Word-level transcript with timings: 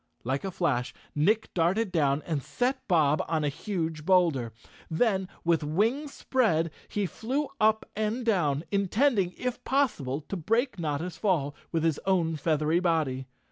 Like 0.23 0.43
a 0.43 0.49
flash 0.49 0.95
Nick 1.13 1.53
darted 1.53 1.91
down 1.91 2.23
and 2.25 2.41
set 2.41 2.81
Bob 2.87 3.21
on 3.27 3.43
a 3.43 3.49
huge 3.49 4.03
bowlder. 4.03 4.51
Then, 4.89 5.27
with 5.43 5.63
wings 5.63 6.11
spread, 6.11 6.71
he 6.89 7.05
flew 7.05 7.49
up 7.59 7.85
and 7.95 8.25
down, 8.25 8.63
intending, 8.71 9.31
if 9.37 9.63
possible, 9.63 10.21
to 10.21 10.35
break 10.35 10.79
Notta's 10.79 11.17
fall 11.17 11.53
with 11.71 11.83
219 11.83 11.83
The 11.83 11.85
Cowardly 11.85 11.85
Lion 11.85 11.85
of 11.85 11.85
Oz 11.85 11.85
his 11.85 11.99
own 12.07 12.35
feathery 12.57 12.79
body. 12.79 13.27